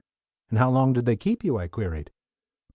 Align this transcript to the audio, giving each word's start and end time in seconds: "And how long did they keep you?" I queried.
"And 0.49 0.57
how 0.57 0.71
long 0.71 0.93
did 0.93 1.05
they 1.05 1.15
keep 1.15 1.43
you?" 1.43 1.59
I 1.59 1.67
queried. 1.67 2.09